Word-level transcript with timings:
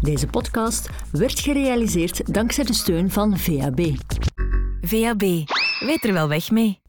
Deze 0.00 0.26
podcast 0.26 0.90
werd 1.12 1.40
gerealiseerd 1.40 2.34
dankzij 2.34 2.64
de 2.64 2.72
steun 2.72 3.10
van 3.10 3.38
VAB. 3.38 3.80
VAB, 4.80 5.20
weet 5.80 6.04
er 6.04 6.12
wel 6.12 6.28
weg 6.28 6.50
mee. 6.50 6.80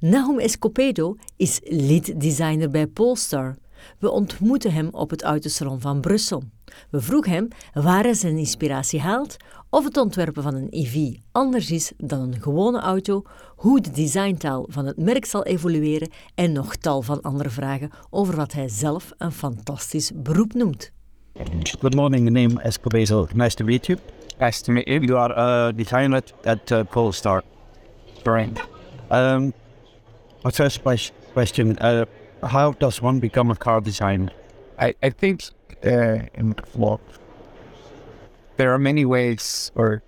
Nahum 0.00 0.38
Escopedo 0.38 1.16
is 1.36 1.60
lead 1.62 2.20
designer 2.20 2.70
bij 2.70 2.86
Polestar. 2.86 3.56
We 3.98 4.10
ontmoeten 4.10 4.72
hem 4.72 4.88
op 4.90 5.10
het 5.10 5.22
autosalon 5.22 5.80
van 5.80 6.00
Brussel. 6.00 6.42
We 6.90 7.00
vroegen 7.00 7.32
hem 7.32 7.48
waar 7.72 8.02
hij 8.02 8.14
zijn 8.14 8.36
inspiratie 8.36 9.00
haalt, 9.00 9.36
of 9.70 9.84
het 9.84 9.96
ontwerpen 9.96 10.42
van 10.42 10.54
een 10.54 10.68
EV 10.70 11.16
anders 11.32 11.70
is 11.70 11.92
dan 11.96 12.20
een 12.20 12.42
gewone 12.42 12.80
auto, 12.80 13.22
hoe 13.56 13.80
de 13.80 13.90
designtaal 13.90 14.66
van 14.68 14.86
het 14.86 14.96
merk 14.96 15.24
zal 15.24 15.44
evolueren 15.44 16.10
en 16.34 16.52
nog 16.52 16.76
tal 16.76 17.02
van 17.02 17.20
andere 17.20 17.50
vragen 17.50 17.90
over 18.10 18.36
wat 18.36 18.52
hij 18.52 18.68
zelf 18.68 19.12
een 19.18 19.32
fantastisch 19.32 20.12
beroep 20.14 20.52
noemt. 20.52 20.93
Good 21.36 21.96
morning, 21.96 22.26
my 22.26 22.30
name 22.30 22.60
is 22.64 22.78
Escobedo. 22.78 23.34
Nice 23.34 23.56
to 23.56 23.64
meet 23.64 23.88
you. 23.88 23.98
Nice 24.40 24.62
to 24.62 24.70
meet 24.70 24.86
you. 24.86 25.00
You 25.00 25.16
are 25.16 25.32
a 25.34 25.72
designer 25.72 26.22
at 26.44 26.70
uh, 26.70 26.84
Polestar. 26.84 27.42
Brain. 28.22 28.56
Um, 29.10 29.52
my 30.44 30.52
first 30.52 30.84
ques- 30.84 31.10
question, 31.32 31.76
uh, 31.80 32.04
how 32.44 32.70
does 32.72 33.02
one 33.02 33.18
become 33.18 33.50
a 33.50 33.56
car 33.56 33.80
designer? 33.80 34.30
I, 34.78 34.94
I 35.02 35.10
think 35.10 35.42
uh, 35.84 36.20
in 36.34 36.54
well, 36.76 37.00
there 38.56 38.72
are 38.72 38.78
many 38.78 39.04
ways, 39.04 39.72
or 39.74 40.04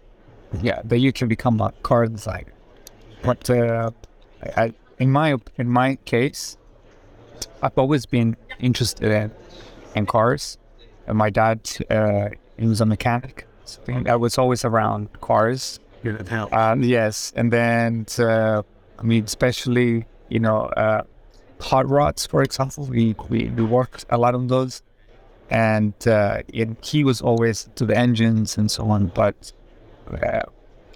yeah, 0.62 0.80
that 0.84 0.98
you 0.98 1.12
can 1.12 1.26
become 1.26 1.60
a 1.60 1.72
car 1.82 2.06
designer. 2.06 2.52
But 3.22 3.50
uh, 3.50 3.90
I, 4.44 4.62
I, 4.62 4.74
in 5.00 5.10
my 5.10 5.34
in 5.58 5.68
my 5.68 5.96
case, 6.04 6.56
I've 7.60 7.76
always 7.76 8.06
been 8.06 8.36
interested 8.60 9.10
in 9.10 9.32
in 9.96 10.06
cars. 10.06 10.58
And 11.06 11.16
my 11.16 11.30
dad, 11.30 11.60
uh, 11.90 12.28
he 12.58 12.66
was 12.66 12.80
a 12.80 12.86
mechanic. 12.86 13.46
So 13.64 13.82
I 14.06 14.16
was 14.16 14.38
always 14.38 14.64
around 14.64 15.20
cars. 15.20 15.80
Um, 16.52 16.82
yes, 16.84 17.32
and 17.34 17.52
then 17.52 18.06
uh, 18.18 18.62
I 18.98 19.02
mean, 19.02 19.24
especially 19.24 20.06
you 20.28 20.40
know, 20.40 20.62
uh, 20.76 21.02
hot 21.60 21.88
rods, 21.88 22.26
for 22.26 22.42
example. 22.42 22.84
We, 22.86 23.14
we 23.28 23.48
we 23.50 23.64
worked 23.64 24.06
a 24.10 24.18
lot 24.18 24.34
on 24.34 24.46
those, 24.46 24.82
and 25.50 25.94
uh, 26.06 26.42
it, 26.48 26.68
he 26.84 27.04
was 27.04 27.20
always 27.20 27.68
to 27.76 27.86
the 27.86 27.96
engines 27.96 28.58
and 28.58 28.70
so 28.70 28.88
on. 28.90 29.06
But 29.08 29.52
uh, 30.10 30.42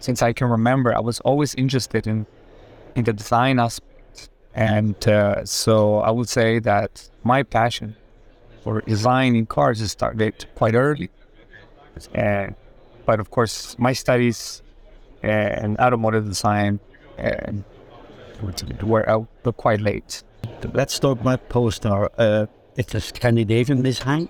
since 0.00 0.22
I 0.22 0.32
can 0.32 0.48
remember, 0.48 0.94
I 0.96 1.00
was 1.00 1.20
always 1.20 1.54
interested 1.54 2.06
in 2.06 2.26
in 2.94 3.04
the 3.04 3.12
design 3.12 3.58
aspect, 3.58 4.30
and 4.54 4.96
uh, 5.08 5.44
so 5.44 5.98
I 5.98 6.10
would 6.10 6.28
say 6.28 6.58
that 6.60 7.08
my 7.22 7.42
passion 7.42 7.96
for 8.62 8.80
designing 8.82 9.46
cars 9.46 9.80
is 9.80 9.92
started 9.92 10.46
quite 10.54 10.74
early, 10.74 11.10
and 12.14 12.54
but 13.06 13.20
of 13.20 13.30
course 13.30 13.78
my 13.78 13.92
studies 13.92 14.62
and 15.22 15.78
automotive 15.78 16.26
design 16.26 16.80
and 17.18 17.64
were 18.82 19.08
out 19.08 19.28
but 19.42 19.56
quite 19.56 19.80
late. 19.80 20.22
Let's 20.72 20.98
talk 20.98 21.20
about 21.20 21.48
Polestar. 21.48 22.10
Uh, 22.16 22.46
it's 22.76 22.94
a 22.94 23.00
Scandinavian 23.00 23.82
design. 23.82 24.28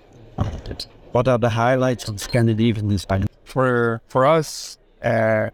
What 1.11 1.27
are 1.27 1.37
the 1.37 1.49
highlights 1.49 2.07
of 2.07 2.19
Scandinavian 2.19 2.87
design? 2.87 3.27
For 3.43 4.01
for 4.07 4.25
us, 4.25 4.77
uh, 5.03 5.49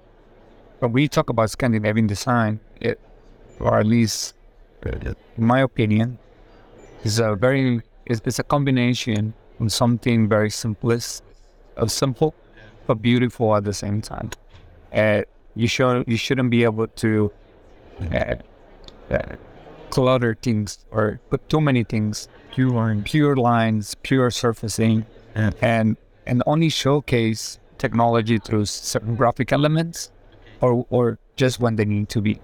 when 0.79 0.91
we 0.93 1.07
talk 1.07 1.29
about 1.29 1.49
Scandinavian 1.49 2.07
design, 2.07 2.59
it, 2.79 2.99
or 3.59 3.79
at 3.79 3.85
least 3.85 4.35
in 4.85 5.15
my 5.37 5.61
opinion, 5.61 6.17
is 7.03 7.19
a 7.19 7.35
very 7.35 7.81
is 8.09 8.21
it's 8.25 8.39
a 8.39 8.43
combination 8.43 9.33
of 9.59 9.71
something 9.71 10.27
very 10.27 10.49
simplest, 10.49 11.23
of 11.75 11.91
simple 11.91 12.33
but 12.87 13.01
beautiful 13.01 13.55
at 13.55 13.63
the 13.65 13.73
same 13.73 14.01
time. 14.01 14.29
Uh, 14.93 15.21
you 15.55 15.67
should 15.67 16.07
you 16.07 16.17
shouldn't 16.17 16.49
be 16.49 16.63
able 16.63 16.87
to 16.87 17.31
uh, 18.13 18.35
uh, 19.11 19.35
clutter 19.89 20.37
things 20.41 20.85
or 20.91 21.19
put 21.29 21.47
too 21.49 21.61
many 21.61 21.83
things. 21.83 22.27
Pure 22.51 22.71
lines, 22.71 23.03
pure 23.05 23.35
lines, 23.35 23.95
pure 24.03 24.31
surfacing, 24.31 25.05
Yeah. 25.35 25.51
and 25.61 25.97
and 26.25 26.41
only 26.45 26.69
showcase 26.69 27.59
technology 27.77 28.39
through 28.39 28.65
certain 28.65 29.15
graphic 29.15 29.51
elements, 29.51 30.11
or 30.61 30.85
or 30.89 31.19
just 31.35 31.59
when 31.59 31.75
they 31.75 31.85
need 31.85 32.09
to 32.09 32.21
be. 32.21 32.39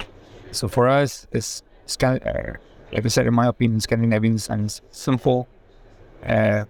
So 0.51 0.67
for 0.67 0.87
us, 0.87 1.25
it's 1.31 1.63
Scan- 1.85 2.21
uh, 2.23 2.53
like 2.91 3.05
I 3.05 3.09
said, 3.09 3.25
in 3.27 3.33
my 3.33 3.47
opinion, 3.47 3.79
Scandinavian 3.81 4.35
is 4.35 4.81
simple, 4.91 5.47
uh, 6.25 6.65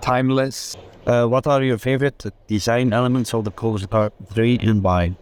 timeless. 0.00 0.76
Uh, 1.06 1.26
what 1.26 1.46
are 1.46 1.62
your 1.62 1.78
favorite 1.78 2.24
design 2.46 2.92
elements 2.92 3.34
of 3.34 3.44
the 3.44 3.50
Polestar 3.50 4.10
3 4.32 4.58
and 4.62 4.82
why? 4.82 5.14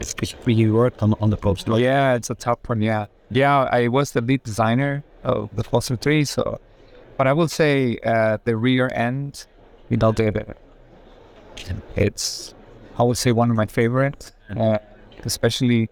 Especially 0.00 0.54
you 0.54 0.74
worked 0.74 1.02
on, 1.02 1.14
on 1.20 1.30
the 1.30 1.36
Polestar. 1.36 1.78
Yeah, 1.78 2.14
it's 2.14 2.30
a 2.30 2.34
tough 2.34 2.60
one. 2.66 2.80
Yeah, 2.80 3.06
yeah. 3.30 3.68
I 3.70 3.88
was 3.88 4.12
the 4.12 4.20
lead 4.20 4.42
designer 4.42 5.04
of 5.22 5.54
the 5.54 5.64
Polestar 5.64 5.96
Three, 5.96 6.24
so. 6.24 6.60
But 7.18 7.26
I 7.26 7.34
will 7.34 7.48
say 7.48 7.98
uh, 8.04 8.38
the 8.44 8.56
rear 8.56 8.90
end, 8.94 9.46
you 9.90 9.98
know, 9.98 10.12
the, 10.12 10.56
it's 11.94 12.54
I 12.98 13.02
would 13.02 13.18
say 13.18 13.32
one 13.32 13.50
of 13.50 13.56
my 13.56 13.66
favorites, 13.66 14.32
uh, 14.56 14.78
especially 15.24 15.90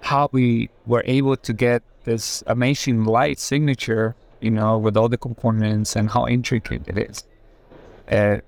how 0.00 0.28
we 0.32 0.70
were 0.86 1.02
able 1.06 1.36
to 1.36 1.52
get 1.52 1.82
this 2.04 2.42
amazing 2.46 3.04
light 3.04 3.38
signature, 3.38 4.14
you 4.40 4.50
know, 4.50 4.78
with 4.78 4.96
all 4.96 5.08
the 5.08 5.18
components 5.18 5.96
and 5.96 6.10
how 6.10 6.26
intricate 6.26 6.82
it 6.86 6.98
is. 6.98 7.24
Uh, 8.10 8.38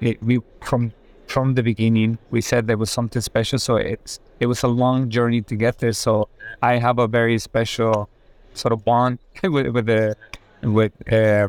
it, 0.00 0.22
we 0.22 0.40
from 0.64 0.92
from 1.26 1.54
the 1.54 1.62
beginning 1.62 2.18
we 2.30 2.40
said 2.40 2.66
there 2.66 2.76
was 2.76 2.90
something 2.90 3.22
special, 3.22 3.58
so 3.58 3.76
it's 3.76 4.20
it 4.40 4.46
was 4.46 4.62
a 4.62 4.68
long 4.68 5.10
journey 5.10 5.42
to 5.42 5.56
get 5.56 5.78
there. 5.78 5.92
So 5.92 6.28
I 6.62 6.76
have 6.76 6.98
a 6.98 7.08
very 7.08 7.38
special 7.38 8.08
sort 8.54 8.72
of 8.72 8.84
bond 8.84 9.18
with 9.42 9.68
with 9.68 9.86
the 9.86 10.16
with 10.62 10.92
uh, 11.12 11.48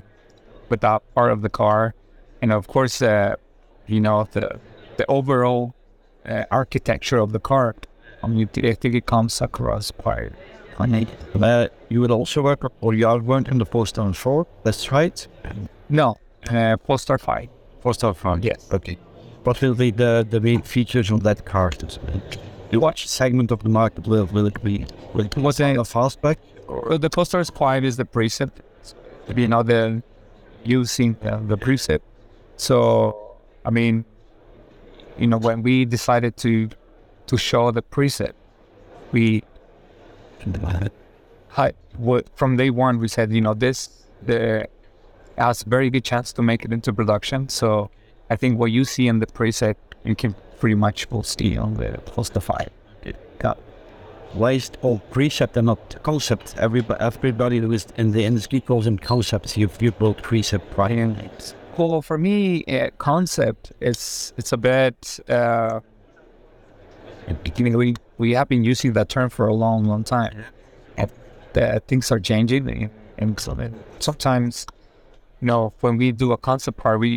with 0.69 0.81
that 0.81 1.01
part 1.15 1.31
of 1.31 1.41
the 1.41 1.49
car, 1.49 1.93
and 2.41 2.51
of 2.51 2.67
course, 2.67 3.01
uh, 3.01 3.35
you 3.87 3.99
know 3.99 4.27
the 4.31 4.59
the 4.97 5.05
overall 5.09 5.73
uh, 6.25 6.43
architecture 6.51 7.17
of 7.17 7.31
the 7.31 7.39
car. 7.39 7.75
I 8.21 8.27
mean, 8.27 8.49
I 8.57 8.73
think 8.73 8.95
it 8.95 9.05
comes 9.05 9.41
across 9.41 9.91
quite. 9.91 10.33
Uh, 11.43 11.69
you 11.89 12.01
will 12.01 12.11
also 12.11 12.41
work, 12.41 12.71
or 12.81 12.93
you 12.93 13.07
are 13.07 13.19
working 13.19 13.53
on 13.53 13.57
the 13.57 13.65
Polestar 13.65 14.13
4, 14.13 14.47
that's 14.63 14.91
right? 14.91 15.27
No, 15.89 16.17
uh, 16.49 16.77
Polestar 16.77 17.17
Five. 17.17 17.49
Polestar 17.81 18.13
5. 18.13 18.43
Yes. 18.43 18.69
Okay. 18.71 18.97
What 19.43 19.61
will 19.61 19.73
be 19.73 19.89
the, 19.91 20.25
the 20.29 20.39
main 20.39 20.61
features 20.61 21.09
of 21.11 21.23
that 21.23 21.45
car? 21.45 21.71
Which 22.71 23.07
segment 23.07 23.51
of 23.51 23.63
the 23.63 23.69
market 23.69 24.05
will, 24.07 24.25
will 24.27 24.45
it 24.45 24.61
be? 24.63 24.85
Will 25.13 25.25
it 25.25 25.35
be 25.35 25.41
a 25.41 25.83
fastback? 25.83 26.37
Uh, 26.67 26.97
The 26.97 27.09
Polestar 27.09 27.43
Five 27.45 27.83
is 27.83 27.97
the 27.97 28.05
precept. 28.05 28.61
You 29.35 29.47
know, 29.47 29.63
the 29.63 30.03
using 30.63 31.15
uh, 31.23 31.39
the 31.47 31.57
precept. 31.57 32.03
So, 32.57 33.37
I 33.65 33.69
mean, 33.69 34.05
you 35.17 35.27
know, 35.27 35.37
when 35.37 35.63
we 35.63 35.85
decided 35.85 36.37
to 36.37 36.69
to 37.27 37.37
show 37.37 37.71
the 37.71 37.81
precept, 37.81 38.35
we 39.11 39.43
hi, 41.49 41.73
what, 41.97 42.27
from 42.35 42.57
day 42.57 42.69
one 42.69 42.99
we 42.99 43.07
said, 43.07 43.31
you 43.31 43.41
know, 43.41 43.53
this 43.53 43.89
the 44.21 44.67
has 45.37 45.63
very 45.63 45.89
good 45.89 46.03
chance 46.03 46.33
to 46.33 46.41
make 46.41 46.65
it 46.65 46.73
into 46.73 46.91
production. 46.91 47.47
So, 47.49 47.89
I 48.29 48.35
think 48.35 48.59
what 48.59 48.71
you 48.71 48.83
see 48.83 49.07
in 49.07 49.19
the 49.19 49.27
precept, 49.27 49.95
you 50.03 50.15
can 50.15 50.35
pretty 50.59 50.75
much 50.75 51.09
will 51.09 51.23
see 51.23 51.57
on 51.57 51.75
the 51.75 51.99
Polestar 52.05 52.41
Five. 52.41 52.69
Yeah. 53.03 53.53
Why 54.33 54.51
is 54.51 54.69
called 54.81 55.01
precept 55.09 55.57
and 55.57 55.65
not 55.67 56.03
concept? 56.03 56.55
Everybody, 56.57 57.01
everybody 57.01 57.57
who 57.59 57.71
is 57.71 57.87
in 57.97 58.11
the 58.11 58.25
industry 58.25 58.61
calls 58.61 58.85
them 58.85 58.99
concepts. 58.99 59.57
You, 59.57 59.69
you 59.79 59.91
built 59.91 60.21
precept, 60.21 60.77
right? 60.77 61.55
Well, 61.77 62.01
for 62.01 62.17
me, 62.17 62.63
uh, 62.65 62.89
concept 62.97 63.71
it's 63.79 64.33
it's 64.37 64.51
a 64.51 64.57
bit. 64.57 65.19
Uh, 65.27 65.79
you 67.55 67.69
know, 67.69 67.77
we 67.77 67.95
we 68.17 68.33
have 68.33 68.49
been 68.49 68.63
using 68.63 68.93
that 68.93 69.09
term 69.09 69.29
for 69.29 69.47
a 69.47 69.53
long, 69.53 69.85
long 69.85 70.03
time. 70.03 70.43
The 71.59 71.81
things 71.89 72.11
are 72.13 72.19
changing, 72.31 72.63
and- 72.69 72.89
and 73.21 73.39
so 73.45 73.53
then 73.53 73.71
sometimes, 73.99 74.65
you 75.41 75.47
know, 75.51 75.73
when 75.83 75.97
we 76.01 76.07
do 76.23 76.27
a 76.31 76.37
concept 76.49 76.77
car, 76.83 76.95
we 77.05 77.11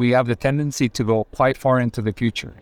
we 0.00 0.06
have 0.16 0.26
the 0.32 0.36
tendency 0.48 0.88
to 0.98 1.02
go 1.12 1.16
quite 1.38 1.56
far 1.64 1.76
into 1.86 2.00
the 2.06 2.12
future. 2.22 2.54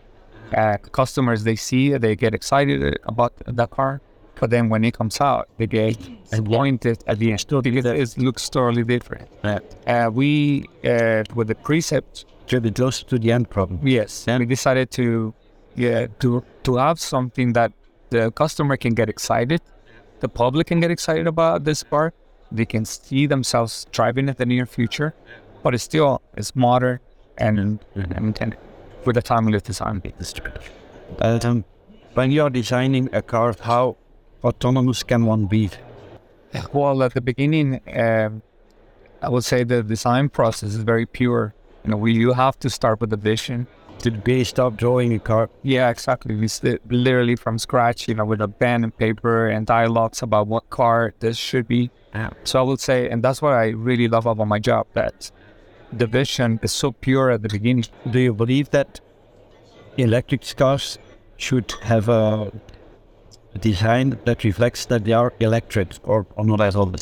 Uh, 0.61 0.77
customers 0.99 1.39
they 1.43 1.55
see 1.69 1.83
it, 1.93 2.01
they 2.05 2.15
get 2.15 2.33
excited 2.39 2.79
about 3.13 3.31
that 3.59 3.69
car, 3.77 3.91
but 4.39 4.49
then 4.53 4.69
when 4.71 4.83
it 4.89 4.93
comes 4.99 5.15
out, 5.29 5.43
they 5.57 5.67
get 5.67 5.97
disappointed 6.31 6.97
at 7.11 7.17
the 7.21 7.29
end 7.35 7.45
because 7.63 7.85
it 8.15 8.21
looks 8.27 8.43
totally 8.49 8.83
different. 8.95 9.27
Yeah. 9.43 9.59
Uh, 9.93 10.09
we, 10.19 10.65
uh, 10.91 11.23
with 11.37 11.47
the 11.51 11.55
precept, 11.69 12.13
To 12.47 12.61
be 12.61 12.71
close 12.71 12.97
to 13.11 13.15
the 13.23 13.29
end 13.37 13.45
problem. 13.55 13.77
yes, 13.97 14.11
we 14.39 14.45
decided 14.45 14.87
to, 14.99 15.05
yeah, 15.85 16.07
to 16.21 16.29
to 16.67 16.71
have 16.85 16.97
something 17.13 17.53
that 17.59 17.71
the 18.13 18.31
customer 18.41 18.75
can 18.83 18.93
get 18.99 19.07
excited, 19.15 19.61
the 20.19 20.29
public 20.29 20.67
can 20.67 20.79
get 20.79 20.91
excited 20.91 21.27
about 21.27 21.63
this 21.63 21.83
car. 21.83 22.13
They 22.51 22.65
can 22.65 22.85
see 22.85 23.27
themselves 23.27 23.85
driving 23.91 24.29
in 24.29 24.35
the 24.35 24.45
near 24.45 24.65
future, 24.65 25.13
but 25.63 25.73
it's 25.73 25.83
still 25.83 26.21
it's 26.35 26.55
modern, 26.55 26.99
and, 27.37 27.79
and, 27.95 28.37
and 28.41 28.57
with 29.05 29.17
a 29.17 29.21
timeless 29.21 29.61
design. 29.61 30.01
Um, 31.19 31.65
when 32.13 32.31
you're 32.31 32.49
designing 32.49 33.09
a 33.13 33.21
car, 33.21 33.53
how 33.61 33.97
autonomous 34.43 35.03
can 35.03 35.25
one 35.25 35.45
be? 35.45 35.69
Well, 36.73 37.03
at 37.03 37.13
the 37.13 37.21
beginning, 37.21 37.81
um, 37.93 38.41
I 39.21 39.29
would 39.29 39.43
say 39.43 39.63
the 39.63 39.83
design 39.83 40.29
process 40.29 40.69
is 40.69 40.77
very 40.77 41.05
pure. 41.05 41.53
You 41.83 41.91
know, 41.91 41.97
we, 41.97 42.13
you 42.13 42.33
have 42.33 42.57
to 42.59 42.69
start 42.69 43.01
with 43.01 43.11
a 43.13 43.17
vision. 43.17 43.67
To 43.99 44.11
be 44.11 44.43
stop 44.43 44.77
drawing 44.77 45.13
a 45.13 45.19
car. 45.19 45.49
Yeah, 45.63 45.89
exactly. 45.89 46.35
We 46.35 46.47
literally 46.89 47.35
from 47.35 47.57
scratch, 47.57 48.07
you 48.07 48.13
know, 48.13 48.25
with 48.25 48.41
a 48.41 48.47
pen 48.47 48.83
and 48.83 48.95
paper 48.95 49.47
and 49.49 49.65
dialogues 49.65 50.21
about 50.21 50.47
what 50.47 50.69
car 50.69 51.13
this 51.19 51.37
should 51.37 51.67
be. 51.67 51.89
Yeah. 52.13 52.29
So 52.43 52.59
I 52.59 52.61
would 52.61 52.79
say, 52.79 53.09
and 53.09 53.23
that's 53.23 53.41
what 53.41 53.53
I 53.53 53.69
really 53.69 54.07
love 54.07 54.25
about 54.25 54.47
my 54.47 54.59
job, 54.59 54.87
that 54.93 55.31
the 55.91 56.07
vision 56.07 56.59
is 56.61 56.71
so 56.71 56.91
pure 56.91 57.31
at 57.31 57.41
the 57.41 57.49
beginning. 57.49 57.85
Do 58.09 58.19
you 58.19 58.33
believe 58.33 58.69
that 58.69 59.01
electric 59.97 60.55
cars 60.55 60.99
should 61.37 61.73
have 61.81 62.07
a 62.07 62.51
design 63.59 64.19
that 64.25 64.43
reflects 64.43 64.85
that 64.85 65.05
they 65.05 65.13
are 65.13 65.33
electric 65.39 65.95
or, 66.03 66.27
or 66.35 66.45
not 66.45 66.61
at 66.61 66.75
all? 66.75 66.93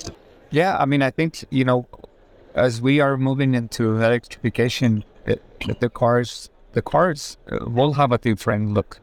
Yeah, 0.49 0.77
I 0.77 0.85
mean, 0.85 1.01
I 1.01 1.11
think, 1.11 1.43
you 1.49 1.65
know, 1.65 1.87
as 2.53 2.81
we 2.81 3.01
are 3.01 3.17
moving 3.17 3.53
into 3.53 3.97
electrification, 3.97 5.03
it, 5.25 5.43
the 5.81 5.89
cars, 5.89 6.49
the 6.75 6.81
cars 6.81 7.37
uh, 7.51 7.69
will 7.77 7.93
have 7.93 8.11
a 8.11 8.19
different 8.19 8.73
look. 8.73 8.99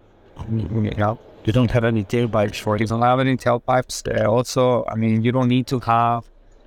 You 0.50 0.92
know, 0.96 1.18
You 1.44 1.52
don't 1.52 1.70
have 1.72 1.84
any 1.84 2.04
tailpipes 2.04 2.60
for 2.60 2.76
you 2.76 2.86
don't 2.86 3.02
have 3.02 3.18
any 3.18 3.36
tailpipes. 3.36 3.96
Uh, 4.06 4.30
also, 4.30 4.84
I 4.92 4.94
mean, 4.94 5.24
you 5.24 5.32
don't 5.32 5.48
need 5.48 5.66
to 5.68 5.80
have 5.80 6.22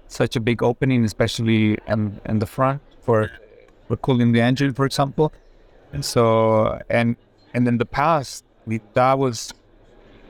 such 0.07 0.35
a 0.35 0.39
big 0.39 0.61
opening, 0.61 1.05
especially 1.05 1.77
in, 1.87 2.19
in 2.25 2.39
the 2.39 2.45
front 2.45 2.81
for 3.01 3.31
for 3.87 3.95
cooling 3.97 4.31
the 4.33 4.41
engine, 4.41 4.73
for 4.73 4.85
example. 4.85 5.31
And 5.93 6.03
so, 6.03 6.81
and 6.89 7.15
and 7.53 7.67
in 7.67 7.77
the 7.77 7.85
past, 7.85 8.43
we, 8.65 8.81
that 8.93 9.17
was 9.17 9.53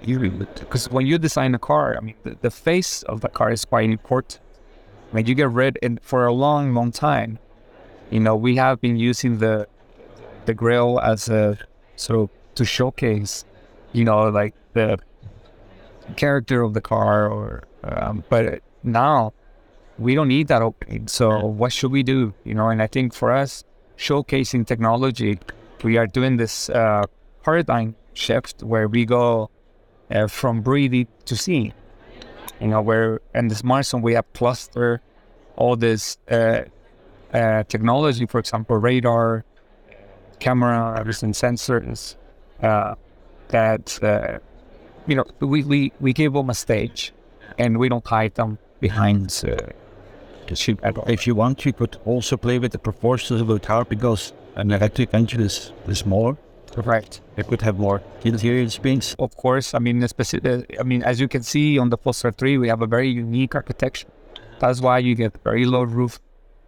because 0.05 0.91
when 0.91 1.07
you 1.07 1.17
design 1.17 1.55
a 1.55 1.59
car, 1.59 1.97
I 1.97 2.01
mean, 2.01 2.15
the, 2.23 2.37
the 2.41 2.51
face 2.51 3.01
of 3.03 3.21
the 3.21 3.29
car 3.29 3.51
is 3.51 3.65
quite 3.65 3.89
important. 3.89 4.39
I 5.11 5.15
mean, 5.15 5.25
you 5.25 5.33
get 5.33 5.49
rid 5.49 5.77
in 5.81 5.99
for 6.03 6.25
a 6.25 6.33
long, 6.33 6.73
long 6.75 6.91
time. 6.91 7.39
You 8.11 8.19
know, 8.19 8.35
we 8.35 8.57
have 8.57 8.79
been 8.81 8.97
using 8.97 9.39
the 9.39 9.67
the 10.45 10.53
grill 10.53 10.99
as 10.99 11.29
a 11.29 11.57
sort 11.95 12.19
of 12.19 12.29
to 12.55 12.65
showcase, 12.65 13.45
you 13.93 14.03
know, 14.03 14.29
like 14.29 14.53
the 14.73 14.97
character 16.15 16.61
of 16.61 16.73
the 16.73 16.81
car. 16.81 17.29
Or 17.29 17.63
um, 17.83 18.23
but 18.29 18.61
now 18.83 19.33
we 19.97 20.15
don't 20.15 20.27
need 20.27 20.47
that 20.47 20.61
opening. 20.61 21.07
So 21.07 21.45
what 21.45 21.71
should 21.71 21.91
we 21.91 22.03
do? 22.03 22.33
You 22.43 22.53
know, 22.53 22.69
and 22.69 22.81
I 22.81 22.87
think 22.87 23.13
for 23.13 23.31
us, 23.31 23.63
showcasing 23.97 24.67
technology, 24.67 25.39
we 25.83 25.97
are 25.97 26.07
doing 26.07 26.37
this 26.37 26.69
uh, 26.69 27.03
paradigm 27.43 27.95
shift 28.13 28.63
where 28.63 28.87
we 28.87 29.05
go 29.05 29.49
uh, 30.11 30.27
from 30.27 30.61
breathing 30.61 31.07
to 31.25 31.35
seeing. 31.35 31.73
You 32.59 32.67
know, 32.67 32.81
where 32.81 33.21
in 33.33 33.49
the 33.49 33.55
smart 33.55 33.85
zone 33.85 34.01
we 34.01 34.13
have 34.13 34.31
cluster 34.33 35.01
all 35.57 35.75
this 35.75 36.17
uh, 36.29 36.63
uh, 37.33 37.63
technology, 37.63 38.25
for 38.25 38.39
example, 38.39 38.77
radar, 38.77 39.43
camera, 40.45 41.03
and 41.23 41.33
sensors 41.33 42.15
uh, 42.61 42.93
that 43.49 43.85
uh, 44.03 44.39
you 45.07 45.15
know 45.17 45.25
we, 45.39 45.63
we 45.63 45.79
we 45.99 46.13
give 46.13 46.33
them 46.33 46.49
a 46.49 46.57
stage, 46.65 47.13
and 47.57 47.77
we 47.81 47.87
don't 47.89 48.07
hide 48.07 48.33
them 48.35 48.51
behind 48.79 49.25
uh, 49.43 49.57
the 50.47 50.55
ship 50.55 50.79
at 50.83 50.97
all. 50.97 51.05
If 51.17 51.25
you 51.27 51.35
want, 51.35 51.65
you 51.65 51.73
could 51.73 51.97
also 52.05 52.37
play 52.37 52.57
with 52.59 52.71
the 52.71 52.83
proportions 52.89 53.41
of 53.41 53.47
the 53.47 53.59
car 53.59 53.83
because 53.85 54.33
an 54.55 54.71
electric 54.71 55.13
engine 55.13 55.41
is, 55.41 55.73
is 55.87 55.99
smaller. 55.99 56.37
Right. 56.77 57.19
It 57.37 57.47
could 57.47 57.61
have 57.61 57.77
more 57.79 58.01
interior 58.23 58.69
space. 58.69 59.15
Of 59.17 59.35
course, 59.37 59.73
I 59.73 59.79
mean, 59.79 60.05
specific, 60.07 60.75
I 60.79 60.83
mean, 60.83 61.03
as 61.03 61.21
you 61.21 61.27
can 61.29 61.43
see 61.43 61.79
on 61.79 61.89
the 61.89 61.97
Polestar 61.97 62.31
3, 62.33 62.57
we 62.57 62.67
have 62.67 62.81
a 62.81 62.87
very 62.87 63.09
unique 63.09 63.55
architecture. 63.55 64.09
That's 64.59 64.81
why 64.81 64.99
you 64.99 65.15
get 65.15 65.37
very 65.43 65.65
low 65.65 65.83
roof, 65.83 66.19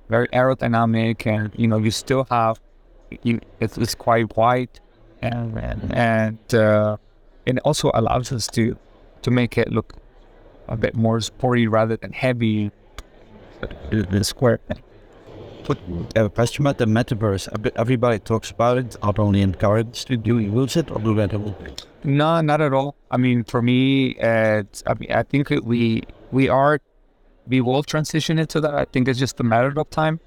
very 0.07 0.29
aerodynamic, 0.29 1.27
and 1.27 1.51
you 1.55 1.67
know 1.67 1.77
you 1.77 1.91
still 1.91 2.25
have 2.29 2.59
you, 3.23 3.39
it's, 3.59 3.77
it's 3.77 3.95
quite 3.95 4.35
wide, 4.37 4.79
and 5.21 5.57
and, 5.93 6.53
uh, 6.53 6.97
it 7.45 7.57
also 7.59 7.91
allows 7.93 8.31
us 8.31 8.47
to 8.47 8.77
to 9.21 9.31
make 9.31 9.57
it 9.57 9.71
look 9.71 9.93
a 10.67 10.75
bit 10.77 10.95
more 10.95 11.19
sporty 11.21 11.67
rather 11.67 11.95
than 11.97 12.11
heavy. 12.13 12.71
The 13.89 14.23
square. 14.23 14.59
Put 15.63 15.79
a 16.15 16.29
question 16.29 16.63
about 16.65 16.77
the 16.77 16.85
metaverse. 16.85 17.47
Everybody 17.75 18.19
talks 18.19 18.51
about 18.51 18.77
it, 18.77 18.95
not 19.03 19.19
only 19.19 19.41
in 19.41 19.53
car 19.55 19.79
industry. 19.79 20.15
Do 20.15 20.39
use 20.39 20.77
it 20.77 20.89
or 20.91 20.99
do 20.99 21.13
that? 21.15 21.33
No, 22.03 22.39
not 22.41 22.61
at 22.61 22.71
all. 22.73 22.95
I 23.11 23.17
mean, 23.17 23.43
for 23.43 23.61
me, 23.61 24.15
uh, 24.19 24.59
it's- 24.63 24.83
I 24.87 24.93
mean, 24.93 25.11
I 25.11 25.23
think 25.23 25.49
we 25.49 26.03
we 26.31 26.47
are 26.47 26.79
we 27.47 27.59
will 27.61 27.83
transition 27.83 28.37
into 28.39 28.61
that. 28.61 28.73
I 28.75 28.85
think 28.85 29.07
it's 29.07 29.19
just 29.19 29.39
a 29.39 29.43
matter 29.43 29.73
of 29.75 29.89
time. 29.89 30.19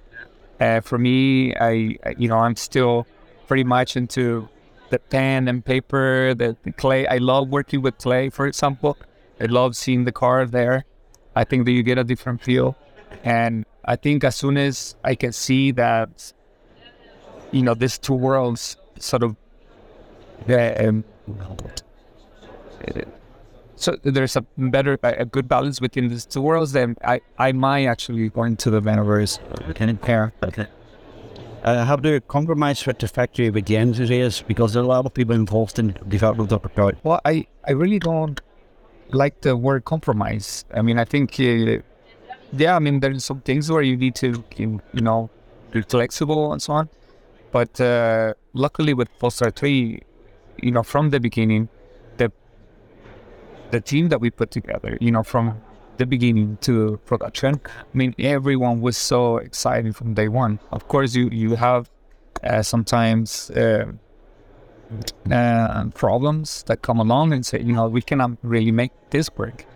Uh, 0.61 0.81
for 0.81 0.99
me, 0.99 1.55
I 1.57 1.97
you 2.19 2.29
know 2.29 2.39
I'm 2.39 2.57
still 2.57 3.07
pretty 3.49 3.65
much 3.65 3.97
into 3.97 4.49
the 4.91 4.99
pen 4.99 5.49
and 5.49 5.65
paper, 5.65 6.35
the, 6.35 6.57
the 6.63 6.73
clay. 6.73 7.07
I 7.07 7.19
love 7.19 7.49
working 7.49 7.81
with 7.81 7.97
clay, 7.99 8.29
for 8.29 8.47
example. 8.47 8.97
I 9.41 9.47
love 9.47 9.77
seeing 9.77 10.05
the 10.05 10.13
car 10.13 10.45
there. 10.47 10.85
I 11.35 11.45
think 11.45 11.65
that 11.65 11.73
you 11.73 11.83
get 11.83 11.97
a 11.97 12.05
different 12.05 12.43
feel, 12.43 12.77
and 13.25 13.65
I 13.85 13.97
think 13.97 14.25
as 14.25 14.37
soon 14.37 14.57
as 14.57 14.97
I 15.03 15.15
can 15.15 15.33
see 15.33 15.71
that, 15.73 16.33
you 17.53 17.63
know, 17.63 17.75
these 17.75 17.99
two 17.99 18.15
worlds 18.15 18.77
sort 18.99 19.23
of 19.23 19.37
uh, 20.49 20.75
um, 20.79 21.05
so 23.81 23.97
there's 24.03 24.37
a 24.37 24.43
better 24.77 24.99
a 25.03 25.25
good 25.25 25.49
balance 25.49 25.81
within 25.81 26.09
these 26.09 26.27
two 26.27 26.43
worlds 26.49 26.73
then 26.73 26.97
i 27.05 27.21
i 27.39 27.51
might 27.53 27.87
actually 27.95 28.29
go 28.29 28.43
into 28.45 28.69
the 28.71 28.81
metaverse 28.89 29.33
Can 29.75 29.89
it 29.89 30.01
pair? 30.03 30.33
Okay. 30.43 30.67
Uh, 31.63 31.85
how 31.85 31.97
do 31.97 32.09
you 32.15 32.21
compromise 32.37 32.87
with 32.87 32.99
the 32.99 33.09
factory 33.09 33.51
with 33.51 33.67
the 33.67 33.77
engineers? 33.77 34.43
Because 34.51 34.73
there 34.73 34.83
are 34.83 34.87
a 34.87 34.89
lot 34.89 35.05
of 35.05 35.13
people 35.13 35.35
involved 35.35 35.79
in 35.79 35.89
development 36.09 36.53
of 36.53 36.63
the 36.63 36.69
car. 36.71 36.93
well 37.09 37.21
i 37.25 37.47
i 37.69 37.73
really 37.83 37.99
don't 37.99 38.41
like 39.23 39.41
the 39.47 39.55
word 39.67 39.85
compromise 39.85 40.65
i 40.79 40.81
mean 40.87 40.99
i 40.99 41.05
think 41.13 41.29
uh, 41.41 41.83
yeah 42.63 42.77
i 42.77 42.79
mean 42.79 43.01
there's 43.01 43.25
some 43.25 43.41
things 43.49 43.71
where 43.73 43.83
you 43.91 43.97
need 44.05 44.15
to 44.15 44.29
you 44.57 44.69
you 44.97 45.03
know 45.09 45.29
be 45.73 45.83
flexible 45.83 46.53
and 46.53 46.61
so 46.67 46.73
on 46.81 46.89
but 47.53 47.81
uh, 47.81 48.33
luckily 48.65 48.95
with 48.95 49.09
Polestar 49.19 49.51
3 49.51 50.01
you 50.63 50.71
know 50.71 50.83
from 50.93 51.11
the 51.11 51.21
beginning 51.21 51.69
the 53.71 53.81
team 53.81 54.09
that 54.09 54.21
we 54.21 54.31
put 54.31 54.51
together 54.51 54.97
you 55.01 55.11
know 55.11 55.23
from 55.23 55.61
the 55.97 56.07
beginning 56.07 56.57
to 56.61 56.99
production 57.05 57.61
i 57.67 57.97
mean 57.97 58.15
everyone 58.19 58.81
was 58.81 58.97
so 58.97 59.37
excited 59.37 59.95
from 59.95 60.15
day 60.15 60.29
one. 60.29 60.59
Of 60.73 60.89
course 60.89 61.15
you 61.15 61.29
you 61.31 61.57
have 61.57 61.91
uh, 62.43 62.63
sometimes 62.63 63.51
uh, 63.51 63.93
uh, 65.31 65.85
problems 65.95 66.63
that 66.65 66.81
come 66.83 66.99
along 66.99 67.33
and 67.35 67.45
say 67.45 67.61
you 67.61 67.75
know 67.75 67.87
we 67.89 68.03
cannot 68.03 68.31
really 68.43 68.73
make 68.73 68.93
this 69.11 69.29
work. 69.37 69.67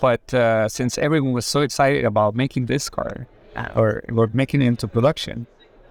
But 0.00 0.34
uh, 0.34 0.68
since 0.68 0.98
everyone 0.98 1.32
was 1.32 1.46
so 1.46 1.60
excited 1.60 2.04
about 2.04 2.34
making 2.34 2.66
this 2.66 2.88
car 2.88 3.28
or, 3.76 4.02
or 4.16 4.28
making 4.32 4.62
it 4.62 4.66
into 4.66 4.88
production 4.88 5.46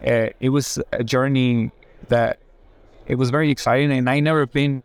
uh, 0.06 0.28
it 0.40 0.50
was 0.50 0.80
a 0.92 1.04
journey 1.04 1.72
that 2.10 2.40
it 3.08 3.16
was 3.16 3.30
very 3.30 3.50
exciting. 3.50 3.92
And 3.92 4.10
i 4.10 4.20
never 4.20 4.46
been 4.46 4.84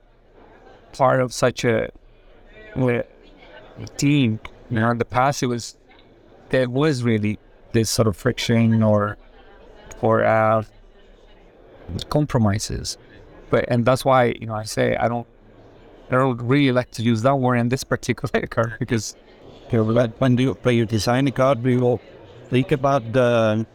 part 0.92 1.20
of 1.20 1.32
such 1.32 1.64
a, 1.64 1.90
a 2.76 3.04
team 3.96 4.40
you 4.70 4.80
know 4.80 4.90
in 4.90 4.98
the 4.98 5.04
past 5.04 5.42
it 5.42 5.46
was 5.46 5.76
there 6.50 6.68
was 6.68 7.02
really 7.02 7.38
this 7.72 7.88
sort 7.90 8.06
of 8.06 8.16
friction 8.16 8.82
or 8.82 9.16
or 10.00 10.24
uh, 10.24 10.62
compromises 12.08 12.98
but 13.50 13.64
and 13.68 13.84
that's 13.84 14.04
why 14.04 14.34
you 14.40 14.46
know 14.46 14.54
i 14.54 14.62
say 14.62 14.96
i 14.96 15.08
don't 15.08 15.26
i 16.10 16.14
don't 16.14 16.40
really 16.42 16.72
like 16.72 16.90
to 16.90 17.02
use 17.02 17.22
that 17.22 17.36
word 17.36 17.56
in 17.56 17.68
this 17.68 17.84
particular 17.84 18.46
car 18.56 18.76
because 18.78 19.16
when 19.80 20.38
you 20.38 20.52
when 20.62 20.74
you 20.76 20.86
design 20.86 21.26
a 21.28 21.30
car, 21.30 21.54
do 21.54 21.70
you 21.70 22.00
think 22.50 22.72
about 22.72 23.12
the 23.12 23.66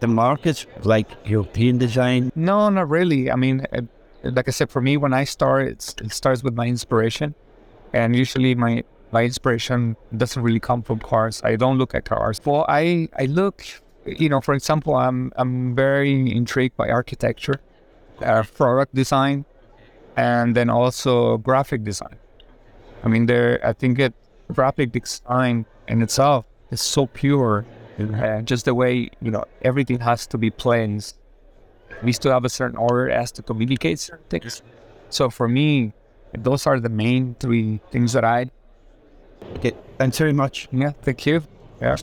the 0.00 0.06
markets 0.06 0.66
like 0.82 1.08
European 1.24 1.78
design? 1.78 2.32
No, 2.34 2.68
not 2.70 2.88
really. 2.88 3.30
I 3.30 3.36
mean, 3.36 3.66
uh, 3.72 3.82
like 4.24 4.48
I 4.48 4.50
said, 4.50 4.70
for 4.70 4.80
me, 4.80 4.96
when 4.96 5.12
I 5.12 5.24
start, 5.24 5.68
it's, 5.68 5.94
it 6.02 6.12
starts 6.12 6.42
with 6.42 6.54
my 6.54 6.66
inspiration, 6.66 7.34
and 7.92 8.16
usually 8.16 8.54
my 8.54 8.84
my 9.12 9.24
inspiration 9.24 9.96
doesn't 10.16 10.42
really 10.42 10.60
come 10.60 10.82
from 10.82 10.98
cars. 10.98 11.42
I 11.44 11.56
don't 11.56 11.78
look 11.78 11.94
at 11.94 12.04
cars. 12.04 12.40
Well, 12.44 12.64
I 12.68 13.08
I 13.18 13.26
look, 13.26 13.64
you 14.06 14.28
know, 14.28 14.40
for 14.40 14.54
example, 14.54 14.96
I'm 14.96 15.32
I'm 15.36 15.74
very 15.74 16.32
intrigued 16.34 16.76
by 16.76 16.88
architecture, 16.88 17.60
uh, 18.22 18.42
product 18.54 18.94
design, 18.94 19.44
and 20.16 20.56
then 20.56 20.70
also 20.70 21.38
graphic 21.38 21.84
design. 21.84 22.16
I 23.04 23.08
mean, 23.08 23.26
there 23.26 23.60
I 23.64 23.72
think 23.72 23.98
it 23.98 24.14
graphic 24.52 24.92
design 24.92 25.66
in 25.88 26.02
itself 26.02 26.46
is 26.70 26.80
so 26.80 27.06
pure, 27.06 27.66
uh, 27.98 28.40
just 28.42 28.64
the 28.64 28.74
way 28.74 29.10
you 29.20 29.30
know 29.30 29.44
everything 29.62 30.00
has 30.00 30.26
to 30.28 30.38
be 30.38 30.50
plain 30.50 31.00
We 32.02 32.12
still 32.12 32.32
have 32.32 32.44
a 32.44 32.48
certain 32.48 32.76
order 32.76 33.10
as 33.10 33.30
to 33.32 33.42
communicate 33.42 33.98
certain 34.00 34.24
things. 34.28 34.62
So 35.10 35.30
for 35.30 35.46
me, 35.46 35.92
those 36.34 36.66
are 36.66 36.80
the 36.80 36.88
main 36.88 37.36
three 37.38 37.80
things 37.90 38.12
that 38.12 38.24
I. 38.24 38.50
Okay, 39.56 39.72
thanks 39.98 40.18
very 40.18 40.32
much. 40.32 40.68
Yeah, 40.72 40.92
thank 41.02 41.26
you. 41.26 41.42
Yeah. 41.80 41.96